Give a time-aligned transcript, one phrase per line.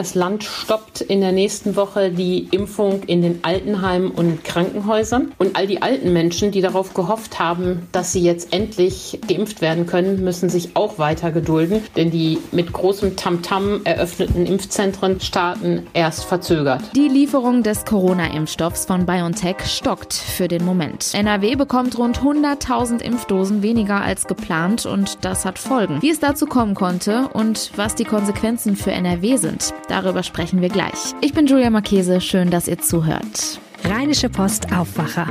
[0.00, 5.32] das Land stoppt in der nächsten Woche die Impfung in den Altenheimen und Krankenhäusern.
[5.36, 9.84] Und all die alten Menschen, die darauf gehofft haben, dass sie jetzt endlich geimpft werden
[9.84, 11.82] können, müssen sich auch weiter gedulden.
[11.96, 16.80] Denn die mit großem Tamtam -Tam eröffneten Impfzentren starten erst verzögert.
[16.96, 21.12] Die Lieferung des Corona-Impfstoffs von BioNTech stockt für den Moment.
[21.12, 26.00] NRW bekommt rund 100.000 Impfdosen weniger als geplant und das hat Folgen.
[26.00, 30.68] Wie es dazu kommen konnte und was die Konsequenzen für NRW sind, darüber sprechen wir
[30.68, 31.14] gleich.
[31.20, 33.60] Ich bin Julia Marchese, schön, dass ihr zuhört.
[33.84, 35.26] Rheinische Post Aufwacher.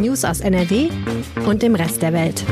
[0.00, 0.88] News aus NRW
[1.46, 2.44] und dem Rest der Welt.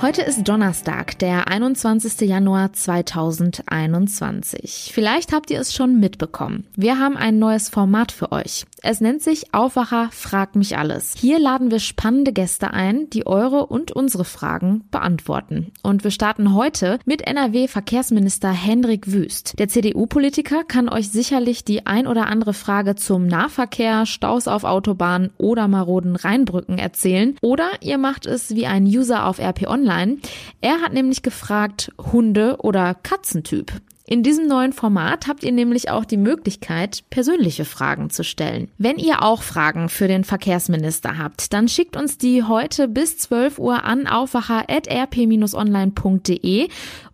[0.00, 2.20] Heute ist Donnerstag, der 21.
[2.20, 4.92] Januar 2021.
[4.94, 6.68] Vielleicht habt ihr es schon mitbekommen.
[6.76, 8.64] Wir haben ein neues Format für euch.
[8.80, 11.14] Es nennt sich Aufwacher Frag mich alles.
[11.18, 15.72] Hier laden wir spannende Gäste ein, die eure und unsere Fragen beantworten.
[15.82, 19.58] Und wir starten heute mit NRW-Verkehrsminister Hendrik Wüst.
[19.58, 25.30] Der CDU-Politiker kann euch sicherlich die ein oder andere Frage zum Nahverkehr, Staus auf Autobahnen
[25.38, 27.34] oder maroden Rheinbrücken erzählen.
[27.42, 30.18] Oder ihr macht es wie ein User auf RP Online online.
[30.60, 33.72] Er hat nämlich gefragt, Hunde oder Katzentyp.
[34.10, 38.70] In diesem neuen Format habt ihr nämlich auch die Möglichkeit, persönliche Fragen zu stellen.
[38.78, 43.58] Wenn ihr auch Fragen für den Verkehrsminister habt, dann schickt uns die heute bis 12
[43.58, 46.68] Uhr an aufwacher.rp-online.de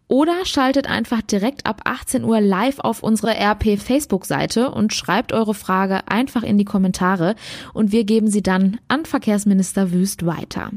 [0.08, 5.54] oder schaltet einfach direkt ab 18 Uhr live auf unsere RP Facebook-Seite und schreibt eure
[5.54, 7.34] Frage einfach in die Kommentare
[7.72, 10.70] und wir geben sie dann an Verkehrsminister Wüst weiter.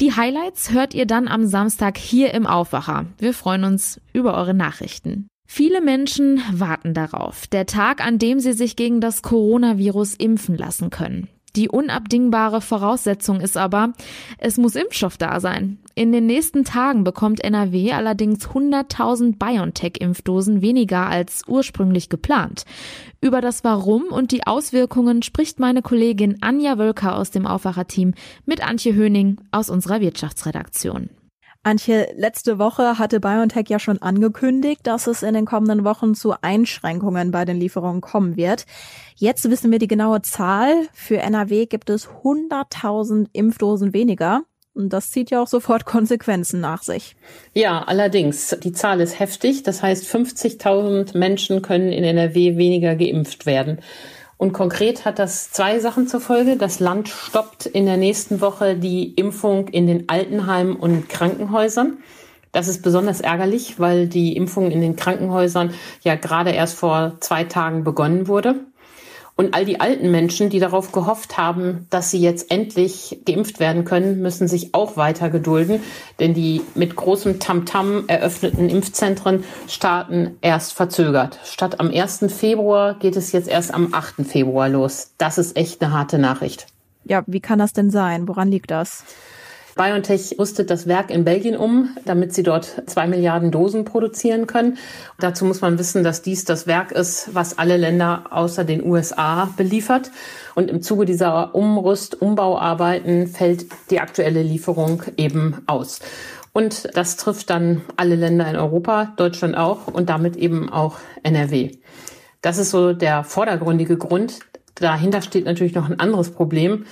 [0.00, 3.06] Die Highlights hört ihr dann am Samstag hier im Aufwacher.
[3.18, 5.28] Wir freuen uns über eure Nachrichten.
[5.50, 10.90] Viele Menschen warten darauf, der Tag, an dem sie sich gegen das Coronavirus impfen lassen
[10.90, 11.28] können.
[11.56, 13.94] Die unabdingbare Voraussetzung ist aber,
[14.36, 15.78] es muss Impfstoff da sein.
[15.98, 22.62] In den nächsten Tagen bekommt NRW allerdings 100.000 BioNTech-Impfdosen weniger als ursprünglich geplant.
[23.20, 28.14] Über das Warum und die Auswirkungen spricht meine Kollegin Anja Wölker aus dem Aufwacherteam
[28.46, 31.10] mit Antje Höning aus unserer Wirtschaftsredaktion.
[31.64, 36.32] Antje, letzte Woche hatte BioNTech ja schon angekündigt, dass es in den kommenden Wochen zu
[36.40, 38.66] Einschränkungen bei den Lieferungen kommen wird.
[39.16, 40.74] Jetzt wissen wir die genaue Zahl.
[40.92, 44.44] Für NRW gibt es 100.000 Impfdosen weniger.
[44.78, 47.16] Und das zieht ja auch sofort Konsequenzen nach sich.
[47.52, 48.56] Ja, allerdings.
[48.62, 49.64] Die Zahl ist heftig.
[49.64, 53.80] Das heißt, 50.000 Menschen können in NRW weniger geimpft werden.
[54.36, 56.56] Und konkret hat das zwei Sachen zur Folge.
[56.56, 61.98] Das Land stoppt in der nächsten Woche die Impfung in den Altenheimen und Krankenhäusern.
[62.52, 67.42] Das ist besonders ärgerlich, weil die Impfung in den Krankenhäusern ja gerade erst vor zwei
[67.42, 68.60] Tagen begonnen wurde.
[69.40, 73.84] Und all die alten Menschen, die darauf gehofft haben, dass sie jetzt endlich geimpft werden
[73.84, 75.80] können, müssen sich auch weiter gedulden,
[76.18, 81.38] denn die mit großem Tamtam -Tam eröffneten Impfzentren starten erst verzögert.
[81.44, 82.24] Statt am 1.
[82.36, 84.26] Februar geht es jetzt erst am 8.
[84.26, 85.12] Februar los.
[85.18, 86.66] Das ist echt eine harte Nachricht.
[87.04, 88.26] Ja, wie kann das denn sein?
[88.26, 89.04] Woran liegt das?
[89.78, 94.76] BioNTech rüstet das Werk in Belgien um, damit sie dort zwei Milliarden Dosen produzieren können.
[95.18, 99.46] Dazu muss man wissen, dass dies das Werk ist, was alle Länder außer den USA
[99.56, 100.10] beliefert.
[100.54, 106.00] Und im Zuge dieser Umrüst-, Umbauarbeiten fällt die aktuelle Lieferung eben aus.
[106.52, 111.70] Und das trifft dann alle Länder in Europa, Deutschland auch und damit eben auch NRW.
[112.42, 114.40] Das ist so der vordergründige Grund.
[114.74, 116.84] Dahinter steht natürlich noch ein anderes Problem.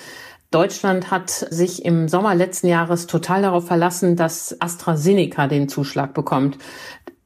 [0.57, 6.57] Deutschland hat sich im Sommer letzten Jahres total darauf verlassen, dass AstraZeneca den Zuschlag bekommt.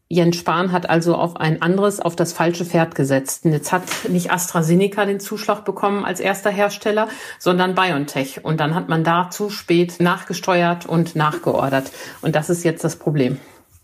[0.09, 3.45] Jens Spahn hat also auf ein anderes, auf das falsche Pferd gesetzt.
[3.45, 7.07] Und jetzt hat nicht AstraZeneca den Zuschlag bekommen als erster Hersteller,
[7.39, 8.45] sondern BioNTech.
[8.45, 11.93] Und dann hat man da zu spät nachgesteuert und nachgeordert.
[12.23, 13.39] Und das ist jetzt das Problem.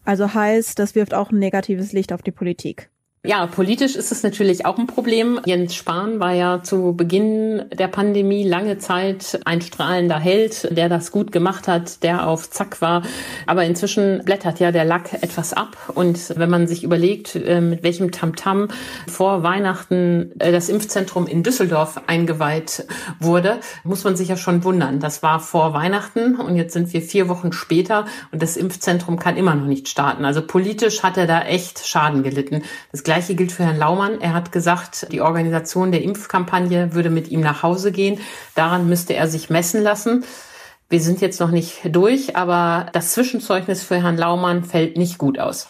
[0.05, 2.91] Also heißt, das wirft auch ein negatives Licht auf die Politik.
[3.27, 5.41] Ja, politisch ist es natürlich auch ein Problem.
[5.45, 11.11] Jens Spahn war ja zu Beginn der Pandemie lange Zeit ein strahlender Held, der das
[11.11, 13.03] gut gemacht hat, der auf Zack war.
[13.47, 15.77] Aber inzwischen blättert ja der Lack etwas ab.
[15.93, 18.69] Und wenn man sich überlegt, äh, mit welchem Tamtam
[19.09, 22.87] vor Weihnachten äh, das Impfzentrum in Düsseldorf eingeweiht
[23.19, 25.01] wurde, muss man sich ja schon wundern.
[25.01, 29.37] Das war vor Weihnachten und jetzt sind wir vier Wochen später und das Impfzentrum kann
[29.37, 30.25] immer noch nicht starten.
[30.25, 32.63] Also politisch hat er da echt Schaden gelitten.
[32.93, 34.21] Das gilt für Herrn Laumann.
[34.21, 38.21] Er hat gesagt, die Organisation der Impfkampagne würde mit ihm nach Hause gehen.
[38.55, 40.25] Daran müsste er sich messen lassen.
[40.89, 45.39] Wir sind jetzt noch nicht durch, aber das Zwischenzeugnis für Herrn Laumann fällt nicht gut
[45.39, 45.69] aus.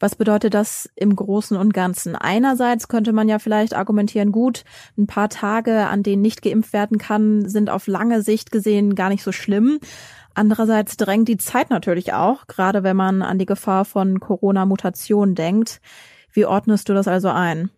[0.00, 2.14] Was bedeutet das im Großen und Ganzen?
[2.14, 4.64] Einerseits könnte man ja vielleicht argumentieren, gut,
[4.96, 9.08] ein paar Tage, an denen nicht geimpft werden kann, sind auf lange Sicht gesehen gar
[9.08, 9.80] nicht so schlimm.
[10.34, 15.80] Andererseits drängt die Zeit natürlich auch, gerade wenn man an die Gefahr von Corona-Mutationen denkt.
[16.32, 17.70] Wie ordnest du das also ein?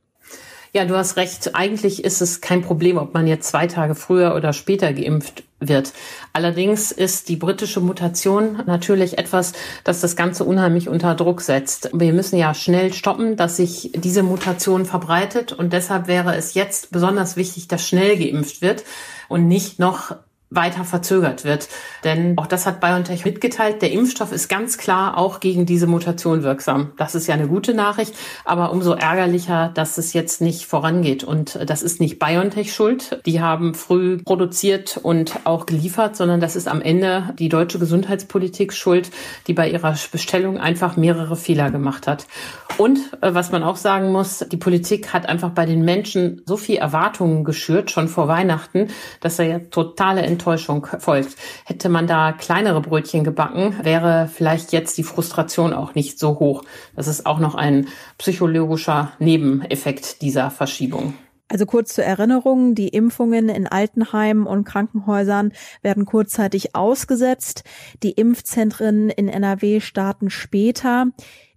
[0.73, 1.57] Ja, du hast recht.
[1.57, 5.93] Eigentlich ist es kein Problem, ob man jetzt zwei Tage früher oder später geimpft wird.
[6.33, 9.53] Allerdings ist die britische Mutation natürlich etwas,
[9.83, 11.91] das das Ganze unheimlich unter Druck setzt.
[11.93, 16.93] Wir müssen ja schnell stoppen, dass sich diese Mutation verbreitet und deshalb wäre es jetzt
[16.93, 18.85] besonders wichtig, dass schnell geimpft wird
[19.29, 20.15] und nicht noch
[20.51, 21.69] weiter verzögert wird.
[22.03, 23.83] Denn auch das hat BioNTech mitgeteilt.
[23.83, 26.93] Der Impfstoff ist ganz klar auch gegen diese Mutation wirksam.
[26.97, 28.15] Das ist ja eine gute Nachricht,
[28.45, 31.23] aber umso ärgerlicher, dass es jetzt nicht vorangeht.
[31.23, 33.21] Und das ist nicht BioNTech schuld.
[33.27, 38.73] Die haben früh produziert und auch geliefert, sondern das ist am Ende die deutsche Gesundheitspolitik
[38.73, 39.11] schuld,
[39.47, 42.27] die bei ihrer Bestellung einfach mehrere Fehler gemacht hat.
[42.77, 46.57] Und äh, was man auch sagen muss, die Politik hat einfach bei den Menschen so
[46.57, 48.89] viel Erwartungen geschürt, schon vor Weihnachten,
[49.21, 51.37] dass er ja totale Enttäuschung folgt.
[51.67, 56.65] Hätte man da kleinere Brötchen gebacken, wäre vielleicht jetzt die Frustration auch nicht so hoch.
[56.97, 61.13] Das ist auch noch ein psychologischer Nebeneffekt dieser Verschiebung.
[61.49, 65.53] Also kurz zur Erinnerung, die Impfungen in Altenheimen und Krankenhäusern
[65.83, 67.65] werden kurzzeitig ausgesetzt.
[68.03, 71.07] Die Impfzentren in NRW starten später.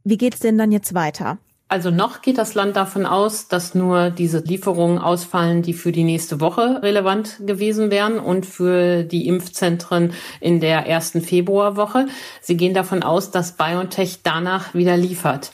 [0.04, 1.38] Wie geht's denn dann jetzt weiter?
[1.74, 6.04] Also noch geht das Land davon aus, dass nur diese Lieferungen ausfallen, die für die
[6.04, 12.06] nächste Woche relevant gewesen wären und für die Impfzentren in der ersten Februarwoche.
[12.42, 15.52] Sie gehen davon aus, dass BioNTech danach wieder liefert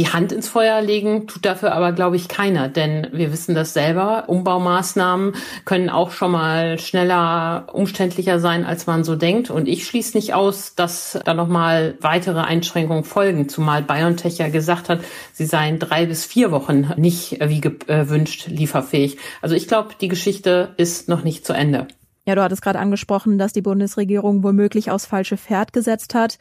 [0.00, 3.74] die Hand ins Feuer legen tut dafür aber, glaube ich, keiner, denn wir wissen das
[3.74, 4.24] selber.
[4.28, 5.34] Umbaumaßnahmen
[5.66, 9.50] können auch schon mal schneller, umständlicher sein, als man so denkt.
[9.50, 14.88] Und ich schließe nicht aus, dass da nochmal weitere Einschränkungen folgen, zumal BioNTech ja gesagt
[14.88, 15.00] hat,
[15.34, 19.18] sie seien drei bis vier Wochen nicht wie gewünscht lieferfähig.
[19.42, 21.88] Also ich glaube, die Geschichte ist noch nicht zu Ende.
[22.30, 26.38] Ja, du hattest gerade angesprochen, dass die Bundesregierung womöglich aufs falsche Pferd gesetzt hat.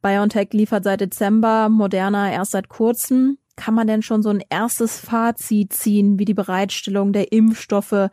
[0.00, 3.38] BioNTech liefert seit Dezember, Moderna erst seit kurzem.
[3.56, 8.10] Kann man denn schon so ein erstes Fazit ziehen, wie die Bereitstellung der Impfstoffe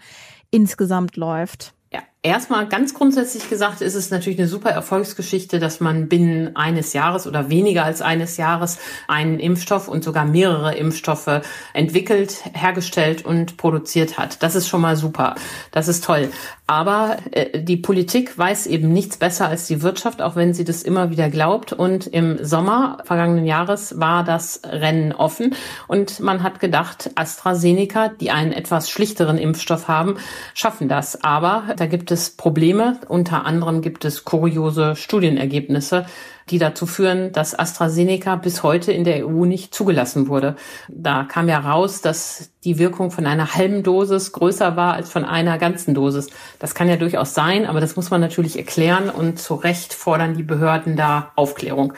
[0.49, 1.75] insgesamt läuft?
[2.21, 7.25] Erstmal ganz grundsätzlich gesagt ist es natürlich eine super Erfolgsgeschichte, dass man binnen eines Jahres
[7.25, 8.77] oder weniger als eines Jahres
[9.07, 11.41] einen Impfstoff und sogar mehrere Impfstoffe
[11.73, 14.43] entwickelt, hergestellt und produziert hat.
[14.43, 15.35] Das ist schon mal super.
[15.71, 16.29] Das ist toll.
[16.69, 20.83] Aber äh, die Politik weiß eben nichts besser als die Wirtschaft, auch wenn sie das
[20.83, 21.73] immer wieder glaubt.
[21.73, 25.55] Und im Sommer vergangenen Jahres war das Rennen offen
[25.87, 30.17] und man hat gedacht, AstraZeneca, die einen etwas schlichteren Impfstoff haben,
[30.53, 31.23] schaffen das.
[31.23, 32.97] Aber da gibt gibt es Probleme.
[33.07, 36.07] Unter anderem gibt es kuriose Studienergebnisse,
[36.49, 40.55] die dazu führen, dass AstraZeneca bis heute in der EU nicht zugelassen wurde.
[40.87, 45.23] Da kam ja raus, dass die Wirkung von einer halben Dosis größer war als von
[45.23, 46.31] einer ganzen Dosis.
[46.57, 50.33] Das kann ja durchaus sein, aber das muss man natürlich erklären und zu Recht fordern
[50.33, 51.93] die Behörden da Aufklärung.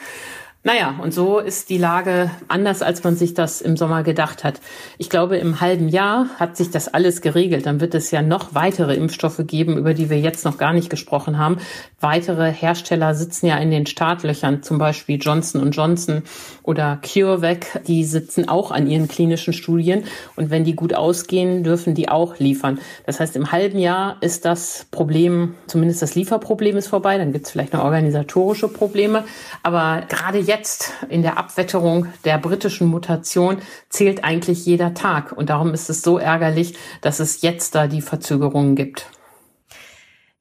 [0.64, 4.60] Naja, und so ist die Lage anders, als man sich das im Sommer gedacht hat.
[4.96, 7.66] Ich glaube, im halben Jahr hat sich das alles geregelt.
[7.66, 10.88] Dann wird es ja noch weitere Impfstoffe geben, über die wir jetzt noch gar nicht
[10.88, 11.56] gesprochen haben.
[11.98, 16.22] Weitere Hersteller sitzen ja in den Startlöchern, zum Beispiel Johnson Johnson
[16.62, 17.82] oder CureVac.
[17.88, 20.04] Die sitzen auch an ihren klinischen Studien.
[20.36, 22.78] Und wenn die gut ausgehen, dürfen die auch liefern.
[23.04, 27.18] Das heißt, im halben Jahr ist das Problem, zumindest das Lieferproblem ist vorbei.
[27.18, 29.24] Dann gibt es vielleicht noch organisatorische Probleme.
[29.64, 35.32] Aber gerade jetzt jetzt in der Abwetterung der britischen Mutation zählt eigentlich jeder Tag.
[35.32, 39.06] Und darum ist es so ärgerlich, dass es jetzt da die Verzögerungen gibt.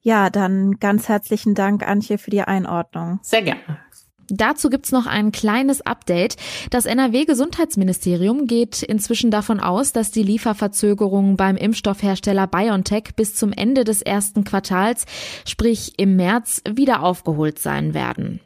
[0.01, 3.19] Ja, dann ganz herzlichen Dank, Antje, für die Einordnung.
[3.21, 3.79] Sehr gerne.
[4.27, 6.35] Dazu gibt's noch ein kleines Update.
[6.71, 13.83] Das NRW-Gesundheitsministerium geht inzwischen davon aus, dass die Lieferverzögerungen beim Impfstoffhersteller BioNTech bis zum Ende
[13.83, 15.05] des ersten Quartals,
[15.45, 18.41] sprich im März, wieder aufgeholt sein werden.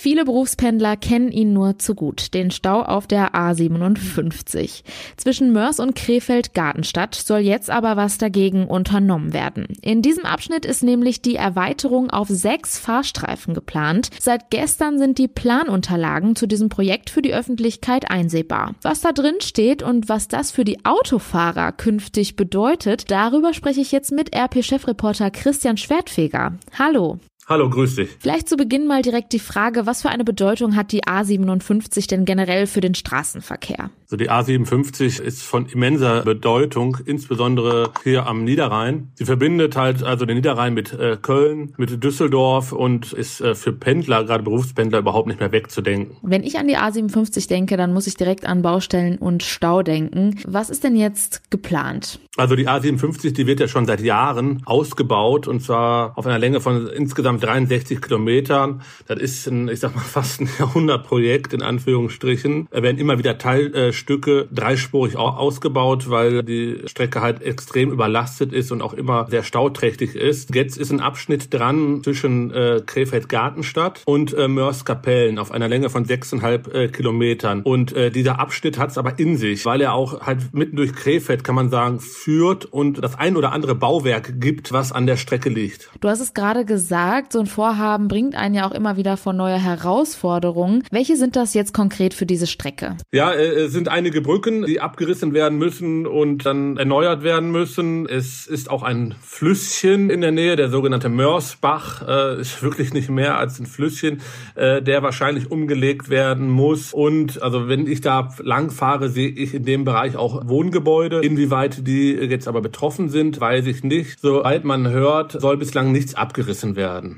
[0.00, 4.84] Viele Berufspendler kennen ihn nur zu gut, den Stau auf der A57.
[5.16, 9.66] Zwischen Mörs und Krefeld-Gartenstadt soll jetzt aber was dagegen unternommen werden.
[9.82, 14.10] In diesem Abschnitt ist nämlich die Erweiterung auf sechs Fahrstreifen geplant.
[14.20, 18.76] Seit gestern sind die Planunterlagen zu diesem Projekt für die Öffentlichkeit einsehbar.
[18.82, 23.90] Was da drin steht und was das für die Autofahrer künftig bedeutet, darüber spreche ich
[23.90, 26.56] jetzt mit RP-Chefreporter Christian Schwertfeger.
[26.78, 27.18] Hallo.
[27.48, 28.10] Hallo, grüß dich.
[28.18, 32.26] Vielleicht zu Beginn mal direkt die Frage, was für eine Bedeutung hat die A57 denn
[32.26, 33.88] generell für den Straßenverkehr?
[34.02, 39.12] Also die A57 ist von immenser Bedeutung, insbesondere hier am Niederrhein.
[39.14, 43.72] Sie verbindet halt also den Niederrhein mit äh, Köln, mit Düsseldorf und ist äh, für
[43.72, 46.18] Pendler, gerade Berufspendler, überhaupt nicht mehr wegzudenken.
[46.20, 50.38] Wenn ich an die A57 denke, dann muss ich direkt an Baustellen und Stau denken.
[50.46, 52.20] Was ist denn jetzt geplant?
[52.36, 56.60] Also die A57, die wird ja schon seit Jahren ausgebaut und zwar auf einer Länge
[56.60, 58.82] von insgesamt 63 Kilometern.
[59.06, 62.68] Das ist ein, ich sag mal, fast ein Jahrhundertprojekt in Anführungsstrichen.
[62.70, 68.82] Da werden immer wieder Teilstücke dreispurig ausgebaut, weil die Strecke halt extrem überlastet ist und
[68.82, 70.54] auch immer sehr stauträchtig ist.
[70.54, 76.04] Jetzt ist ein Abschnitt dran zwischen äh, Krefeld-Gartenstadt und äh, Mörs-Kapellen auf einer Länge von
[76.04, 77.62] sechseinhalb äh, Kilometern.
[77.62, 80.92] Und äh, dieser Abschnitt hat es aber in sich, weil er auch halt mitten durch
[80.94, 85.16] Krefeld, kann man sagen, führt und das ein oder andere Bauwerk gibt, was an der
[85.16, 85.90] Strecke liegt.
[86.00, 89.32] Du hast es gerade gesagt, so ein Vorhaben bringt einen ja auch immer wieder vor
[89.32, 90.84] neue Herausforderungen.
[90.90, 92.96] Welche sind das jetzt konkret für diese Strecke?
[93.12, 98.06] Ja, äh, es sind einige Brücken, die abgerissen werden müssen und dann erneuert werden müssen.
[98.06, 103.10] Es ist auch ein Flüsschen in der Nähe, der sogenannte Mörsbach, äh, ist wirklich nicht
[103.10, 104.20] mehr als ein Flüsschen,
[104.54, 106.92] äh, der wahrscheinlich umgelegt werden muss.
[106.92, 111.20] Und also wenn ich da lang fahre, sehe ich in dem Bereich auch Wohngebäude.
[111.20, 114.20] Inwieweit die jetzt aber betroffen sind, weiß ich nicht.
[114.20, 117.17] Soweit man hört, soll bislang nichts abgerissen werden.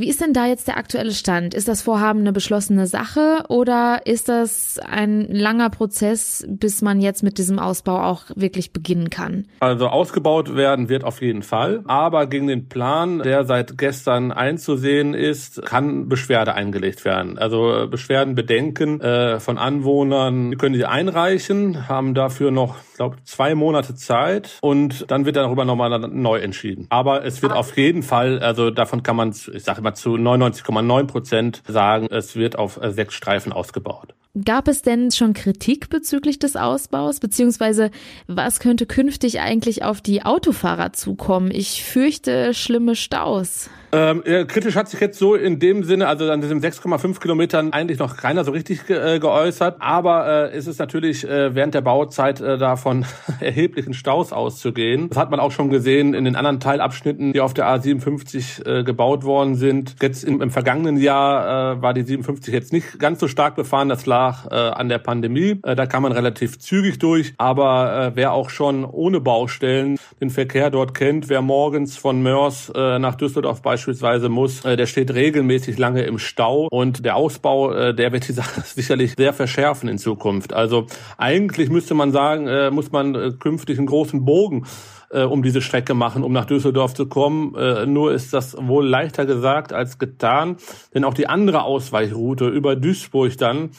[0.00, 1.54] Wie ist denn da jetzt der aktuelle Stand?
[1.54, 7.24] Ist das Vorhaben eine beschlossene Sache oder ist das ein langer Prozess, bis man jetzt
[7.24, 9.46] mit diesem Ausbau auch wirklich beginnen kann?
[9.58, 15.14] Also ausgebaut werden wird auf jeden Fall, aber gegen den Plan, der seit gestern einzusehen
[15.14, 17.36] ist, kann Beschwerde eingelegt werden.
[17.36, 23.16] Also äh, Beschwerden, Bedenken äh, von Anwohnern, die können die einreichen, haben dafür noch, glaube
[23.24, 26.86] zwei Monate Zeit und dann wird darüber nochmal neu entschieden.
[26.88, 31.06] Aber es wird auf jeden Fall, also davon kann man, ich sage immer zu 99,9
[31.06, 34.14] Prozent sagen, es wird auf äh, sechs Streifen ausgebaut.
[34.44, 37.20] Gab es denn schon Kritik bezüglich des Ausbaus?
[37.20, 37.90] Beziehungsweise
[38.26, 41.50] was könnte künftig eigentlich auf die Autofahrer zukommen?
[41.50, 43.70] Ich fürchte schlimme Staus.
[43.90, 47.98] Ähm, kritisch hat sich jetzt so in dem Sinne, also an diesen 6,5 Kilometern eigentlich
[47.98, 49.76] noch keiner so richtig ge äh, geäußert.
[49.80, 53.06] Aber äh, es ist natürlich äh, während der Bauzeit äh, davon
[53.40, 55.08] erheblichen Staus auszugehen.
[55.08, 58.84] Das hat man auch schon gesehen in den anderen Teilabschnitten, die auf der A57 äh,
[58.84, 59.96] gebaut worden sind.
[60.02, 63.88] Jetzt im, im vergangenen Jahr äh, war die 57 jetzt nicht ganz so stark befahren.
[63.88, 65.60] Das lag äh, an der Pandemie.
[65.62, 67.34] Äh, da kam man relativ zügig durch.
[67.38, 72.70] Aber äh, wer auch schon ohne Baustellen den Verkehr dort kennt, wer morgens von Mörs
[72.74, 77.72] äh, nach Düsseldorf beispielsweise muss, äh, der steht regelmäßig lange im Stau und der Ausbau,
[77.72, 80.52] äh, der wird die Sache sicherlich sehr verschärfen in Zukunft.
[80.52, 84.66] Also eigentlich müsste man sagen, äh, muss man künftig einen großen Bogen
[85.10, 87.54] um diese Strecke machen, um nach Düsseldorf zu kommen.
[87.90, 90.58] nur ist das wohl leichter gesagt als getan,
[90.92, 93.70] denn auch die andere Ausweichroute über Duisburg dann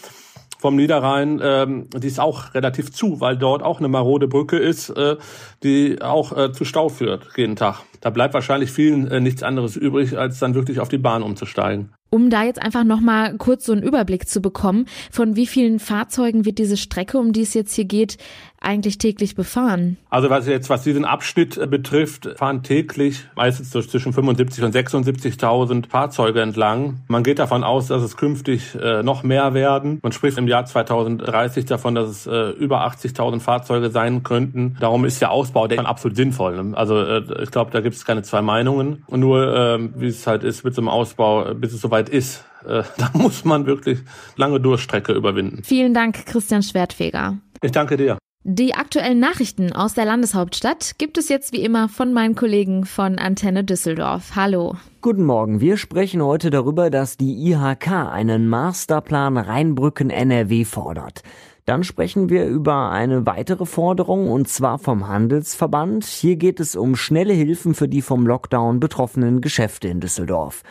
[0.60, 4.90] vom Niederrhein, ähm, die ist auch relativ zu, weil dort auch eine marode Brücke ist,
[4.90, 5.16] äh,
[5.64, 7.84] die auch äh, zu Stau führt jeden Tag.
[8.02, 11.94] Da bleibt wahrscheinlich vielen äh, nichts anderes übrig, als dann wirklich auf die Bahn umzusteigen.
[12.10, 16.46] Um da jetzt einfach nochmal kurz so einen Überblick zu bekommen, von wie vielen Fahrzeugen
[16.46, 18.18] wird diese Strecke, um die es jetzt hier geht,
[18.62, 19.98] eigentlich täglich befahren?
[20.10, 24.76] Also was jetzt, was diesen Abschnitt äh, betrifft, fahren täglich meistens so zwischen 75 und
[24.76, 27.02] 76.000 Fahrzeuge entlang.
[27.08, 30.00] Man geht davon aus, dass es künftig äh, noch mehr werden.
[30.04, 34.76] Man spricht im Jahr 2030 davon, dass es äh, über 80.000 Fahrzeuge sein könnten.
[34.80, 36.62] Darum ist der Ausbau der absolut sinnvoll.
[36.62, 36.78] Ne?
[36.78, 39.04] Also äh, ich glaube, da gibt es keine zwei Meinungen.
[39.08, 42.46] Und nur, äh, wie es halt ist mit so einem Ausbau, bis es soweit ist,
[42.66, 44.00] äh, da muss man wirklich
[44.38, 45.64] lange Durchstrecke überwinden.
[45.64, 47.38] Vielen Dank, Christian Schwertfeger.
[47.62, 48.18] Ich danke dir.
[48.46, 53.20] Die aktuellen Nachrichten aus der Landeshauptstadt gibt es jetzt wie immer von meinen Kollegen von
[53.20, 54.32] Antenne Düsseldorf.
[54.36, 54.78] Hallo.
[55.02, 55.60] Guten Morgen.
[55.60, 61.22] Wir sprechen heute darüber, dass die IHK einen Masterplan Rheinbrücken NRW fordert.
[61.66, 66.06] Dann sprechen wir über eine weitere Forderung und zwar vom Handelsverband.
[66.06, 70.64] Hier geht es um schnelle Hilfen für die vom Lockdown betroffenen Geschäfte in Düsseldorf.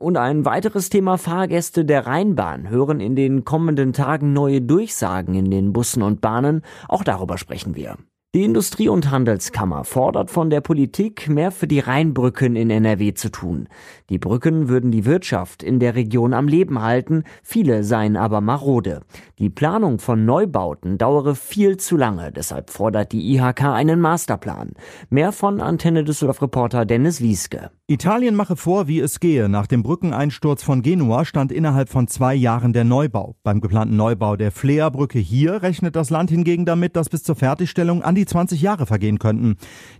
[0.00, 5.50] Und ein weiteres Thema Fahrgäste der Rheinbahn hören in den kommenden Tagen neue Durchsagen in
[5.50, 6.62] den Bussen und Bahnen.
[6.88, 7.98] Auch darüber sprechen wir.
[8.32, 13.28] Die Industrie- und Handelskammer fordert von der Politik, mehr für die Rheinbrücken in NRW zu
[13.28, 13.66] tun.
[14.08, 19.00] Die Brücken würden die Wirtschaft in der Region am Leben halten, viele seien aber marode.
[19.40, 24.74] Die Planung von Neubauten dauere viel zu lange, deshalb fordert die IHK einen Masterplan.
[25.08, 27.72] Mehr von Antenne Düsseldorf-Reporter Dennis Wieske.
[27.88, 29.48] Italien mache vor, wie es gehe.
[29.48, 33.34] Nach dem Brückeneinsturz von Genua stand innerhalb von zwei Jahren der Neubau.
[33.42, 38.04] Beim geplanten Neubau der Flea-Brücke hier rechnet das Land hingegen damit, dass bis zur Fertigstellung
[38.04, 39.56] an die 20 Jahre vergehen könnten.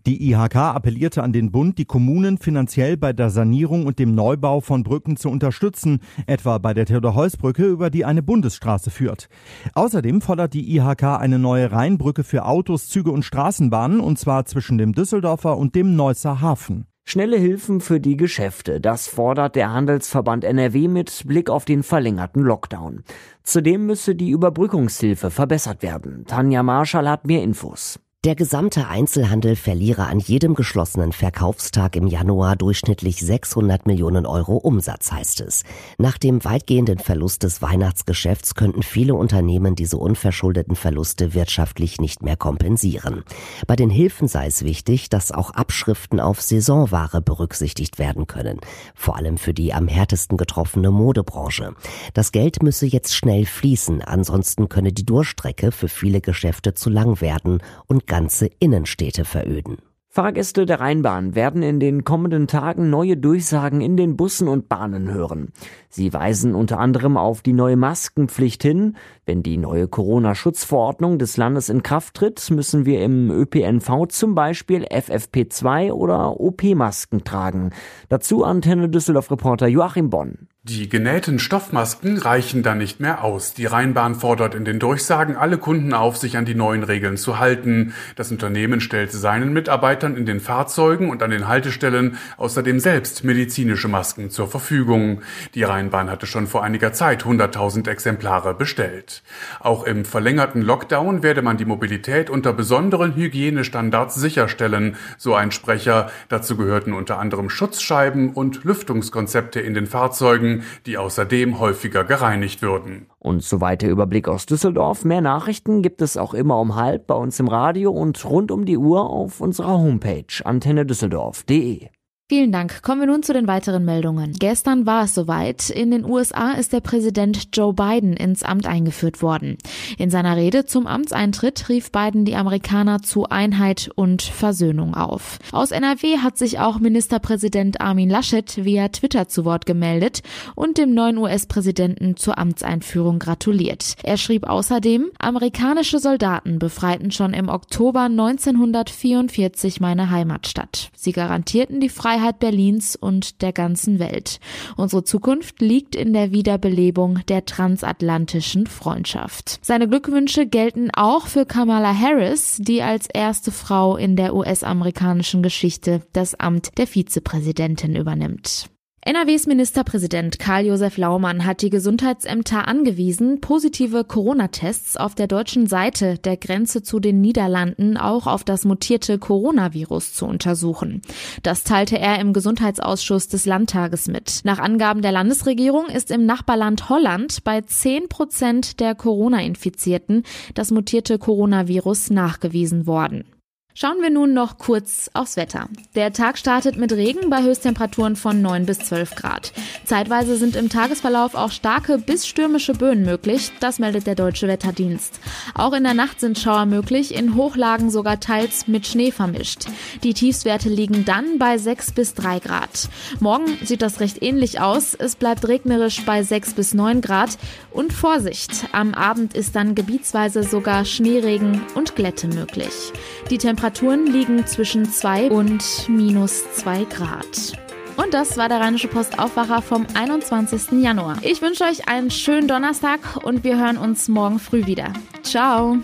[0.06, 4.60] Die IHK appellierte an den Bund, die Kommunen finanziell bei der Sanierung und dem Neubau
[4.60, 9.28] von Brücken zu unterstützen, etwa bei der Theodor-Heuss-Brücke, über die eine Bundesstraße führt.
[9.74, 14.78] Außerdem fordert die IHK eine neue Rheinbrücke für Autos, Züge und Straßenbahnen, und zwar zwischen
[14.78, 16.86] dem Düsseldorfer und dem Neusser Hafen.
[17.10, 22.40] Schnelle Hilfen für die Geschäfte, das fordert der Handelsverband NRW mit Blick auf den verlängerten
[22.40, 23.02] Lockdown.
[23.42, 26.24] Zudem müsse die Überbrückungshilfe verbessert werden.
[26.26, 27.98] Tanja Marschall hat mehr Infos.
[28.22, 35.10] Der gesamte Einzelhandel verliere an jedem geschlossenen Verkaufstag im Januar durchschnittlich 600 Millionen Euro Umsatz,
[35.10, 35.62] heißt es.
[35.96, 42.36] Nach dem weitgehenden Verlust des Weihnachtsgeschäfts könnten viele Unternehmen diese unverschuldeten Verluste wirtschaftlich nicht mehr
[42.36, 43.24] kompensieren.
[43.66, 48.60] Bei den Hilfen sei es wichtig, dass auch Abschriften auf Saisonware berücksichtigt werden können.
[48.94, 51.74] Vor allem für die am härtesten getroffene Modebranche.
[52.12, 57.22] Das Geld müsse jetzt schnell fließen, ansonsten könne die Durchstrecke für viele Geschäfte zu lang
[57.22, 59.79] werden und ganze Innenstädte veröden.
[60.09, 65.12] Fahrgäste der Rheinbahn werden in den kommenden Tagen neue Durchsagen in den Bussen und Bahnen
[65.12, 65.52] hören.
[65.88, 68.97] Sie weisen unter anderem auf die neue Maskenpflicht hin.
[69.30, 74.87] Wenn die neue Corona-Schutzverordnung des Landes in Kraft tritt, müssen wir im ÖPNV zum Beispiel
[74.87, 77.70] FFP2 oder OP-Masken tragen.
[78.08, 80.49] Dazu Antenne Düsseldorf-Reporter Joachim Bonn.
[80.62, 83.54] Die genähten Stoffmasken reichen dann nicht mehr aus.
[83.54, 87.38] Die Rheinbahn fordert in den Durchsagen alle Kunden auf, sich an die neuen Regeln zu
[87.38, 87.94] halten.
[88.14, 93.88] Das Unternehmen stellt seinen Mitarbeitern in den Fahrzeugen und an den Haltestellen außerdem selbst medizinische
[93.88, 95.22] Masken zur Verfügung.
[95.54, 99.19] Die Rheinbahn hatte schon vor einiger Zeit 100.000 Exemplare bestellt.
[99.60, 106.10] Auch im verlängerten Lockdown werde man die Mobilität unter besonderen Hygienestandards sicherstellen, so ein Sprecher.
[106.28, 113.06] Dazu gehörten unter anderem Schutzscheiben und Lüftungskonzepte in den Fahrzeugen die außerdem häufiger gereinigt würden.
[113.18, 115.04] Und soweit der Überblick aus Düsseldorf.
[115.04, 118.64] Mehr Nachrichten gibt es auch immer um halb bei uns im Radio und rund um
[118.64, 121.88] die Uhr auf unserer Homepage antennedüsseldorf.de.
[122.30, 122.82] Vielen Dank.
[122.82, 124.34] Kommen wir nun zu den weiteren Meldungen.
[124.38, 125.68] Gestern war es soweit.
[125.68, 129.58] In den USA ist der Präsident Joe Biden ins Amt eingeführt worden.
[129.99, 135.40] In seiner Rede zum Amtseintritt rief Biden die Amerikaner zu Einheit und Versöhnung auf.
[135.50, 140.22] Aus NRW hat sich auch Ministerpräsident Armin Laschet via Twitter zu Wort gemeldet
[140.54, 143.96] und dem neuen US-Präsidenten zur Amtseinführung gratuliert.
[144.04, 150.92] Er schrieb außerdem, amerikanische Soldaten befreiten schon im Oktober 1944 meine Heimatstadt.
[150.94, 154.40] Sie garantierten die Freiheit Freiheit Berlins und der ganzen Welt.
[154.76, 159.58] Unsere Zukunft liegt in der Wiederbelebung der transatlantischen Freundschaft.
[159.62, 166.02] Seine Glückwünsche gelten auch für Kamala Harris, die als erste Frau in der US-amerikanischen Geschichte
[166.12, 168.69] das Amt der Vizepräsidentin übernimmt.
[169.02, 176.36] NRWs Ministerpräsident Karl-Josef Laumann hat die Gesundheitsämter angewiesen, positive Corona-Tests auf der deutschen Seite der
[176.36, 181.00] Grenze zu den Niederlanden auch auf das mutierte Coronavirus zu untersuchen.
[181.42, 184.40] Das teilte er im Gesundheitsausschuss des Landtages mit.
[184.44, 191.18] Nach Angaben der Landesregierung ist im Nachbarland Holland bei 10 Prozent der Corona-Infizierten das mutierte
[191.18, 193.24] Coronavirus nachgewiesen worden.
[193.72, 195.68] Schauen wir nun noch kurz aufs Wetter.
[195.94, 199.52] Der Tag startet mit Regen bei Höchsttemperaturen von 9 bis 12 Grad.
[199.85, 205.20] Zeitweise sind im Tagesverlauf auch starke bis stürmische Böen möglich, das meldet der Deutsche Wetterdienst.
[205.54, 209.66] Auch in der Nacht sind Schauer möglich, in Hochlagen sogar teils mit Schnee vermischt.
[210.02, 212.88] Die Tiefstwerte liegen dann bei 6 bis 3 Grad.
[213.20, 217.38] Morgen sieht das recht ähnlich aus, es bleibt regnerisch bei 6 bis 9 Grad
[217.70, 222.92] und Vorsicht, am Abend ist dann gebietsweise sogar Schneeregen und Glätte möglich.
[223.30, 227.53] Die Temperaturen liegen zwischen 2 und minus 2 Grad.
[227.99, 230.81] Und das war der Rheinische Post Aufwacher vom 21.
[230.81, 231.18] Januar.
[231.20, 234.94] Ich wünsche euch einen schönen Donnerstag und wir hören uns morgen früh wieder.
[235.23, 235.77] Ciao!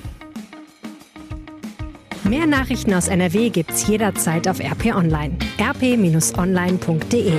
[2.25, 5.37] Mehr Nachrichten aus NRW gibt's jederzeit auf RP Online.
[5.61, 7.35] rp-online.de